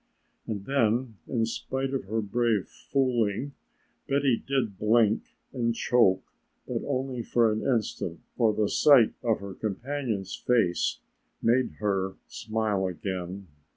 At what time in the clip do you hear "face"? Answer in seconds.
10.35-11.01